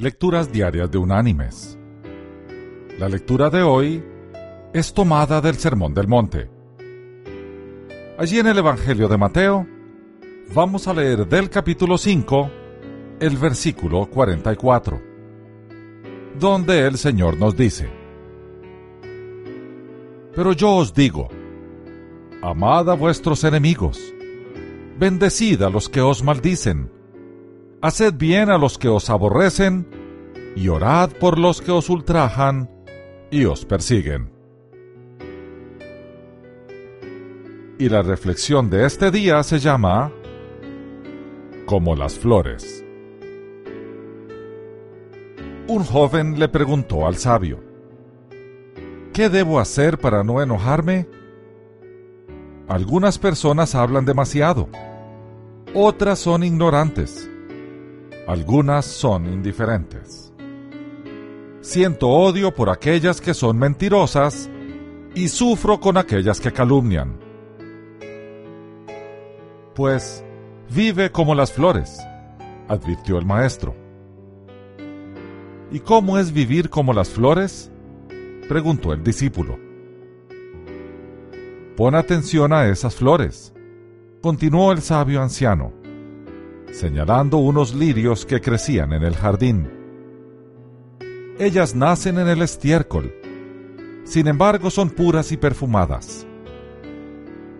[0.00, 1.76] Lecturas Diarias de Unánimes.
[3.00, 4.00] La lectura de hoy
[4.72, 6.48] es tomada del Sermón del Monte.
[8.16, 9.66] Allí en el Evangelio de Mateo
[10.54, 12.50] vamos a leer del capítulo 5
[13.18, 15.02] el versículo 44,
[16.38, 17.90] donde el Señor nos dice,
[20.32, 21.26] Pero yo os digo,
[22.40, 24.14] amad a vuestros enemigos,
[24.96, 26.88] bendecid a los que os maldicen,
[27.80, 29.86] haced bien a los que os aborrecen,
[30.56, 32.68] y orad por los que os ultrajan
[33.30, 34.32] y os persiguen.
[37.78, 40.10] Y la reflexión de este día se llama
[41.66, 42.84] Como las flores.
[45.68, 47.60] Un joven le preguntó al sabio,
[49.12, 51.06] ¿Qué debo hacer para no enojarme?
[52.68, 54.68] Algunas personas hablan demasiado,
[55.74, 57.30] otras son ignorantes,
[58.28, 60.34] algunas son indiferentes.
[61.62, 64.50] Siento odio por aquellas que son mentirosas
[65.14, 67.18] y sufro con aquellas que calumnian.
[69.74, 70.22] Pues
[70.68, 71.98] vive como las flores,
[72.68, 73.74] advirtió el maestro.
[75.72, 77.72] ¿Y cómo es vivir como las flores?
[78.46, 79.58] preguntó el discípulo.
[81.78, 83.54] Pon atención a esas flores,
[84.20, 85.77] continuó el sabio anciano,
[86.72, 89.70] señalando unos lirios que crecían en el jardín.
[91.38, 93.14] Ellas nacen en el estiércol,
[94.04, 96.26] sin embargo son puras y perfumadas.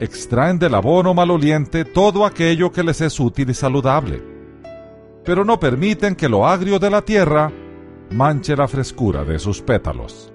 [0.00, 4.22] Extraen del abono maloliente todo aquello que les es útil y saludable,
[5.24, 7.52] pero no permiten que lo agrio de la tierra
[8.10, 10.32] manche la frescura de sus pétalos.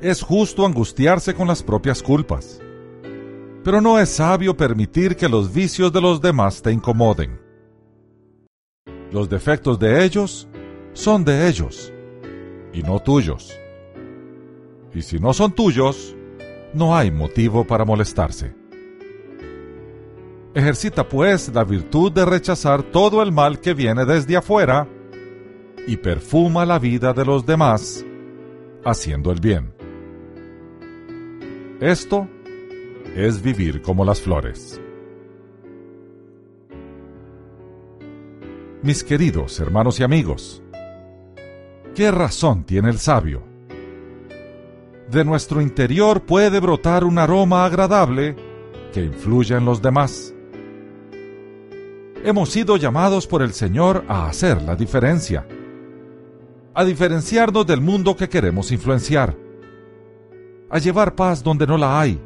[0.00, 2.60] Es justo angustiarse con las propias culpas,
[3.62, 7.40] pero no es sabio permitir que los vicios de los demás te incomoden.
[9.12, 10.48] Los defectos de ellos
[10.92, 11.92] son de ellos
[12.72, 13.52] y no tuyos.
[14.94, 16.16] Y si no son tuyos,
[16.72, 18.54] no hay motivo para molestarse.
[20.54, 24.88] Ejercita pues la virtud de rechazar todo el mal que viene desde afuera
[25.86, 28.04] y perfuma la vida de los demás
[28.84, 29.72] haciendo el bien.
[31.80, 32.28] Esto
[33.14, 34.80] es vivir como las flores.
[38.82, 40.62] Mis queridos hermanos y amigos,
[41.94, 43.42] ¿qué razón tiene el sabio?
[45.10, 48.36] De nuestro interior puede brotar un aroma agradable
[48.92, 50.34] que influya en los demás.
[52.24, 55.46] Hemos sido llamados por el Señor a hacer la diferencia,
[56.74, 59.36] a diferenciarnos del mundo que queremos influenciar
[60.70, 62.18] a llevar paz donde no la hay,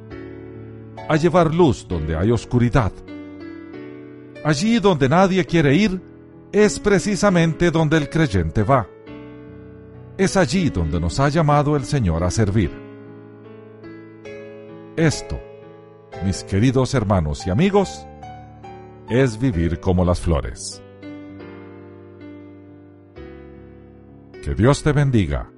[1.09, 2.93] a llevar luz donde hay oscuridad.
[4.45, 6.01] Allí donde nadie quiere ir,
[6.53, 8.87] es precisamente donde el creyente va.
[10.17, 12.71] Es allí donde nos ha llamado el Señor a servir.
[14.97, 15.41] Esto,
[16.25, 18.07] mis queridos hermanos y amigos,
[19.09, 20.81] es vivir como las flores.
[24.43, 25.51] Que Dios te bendiga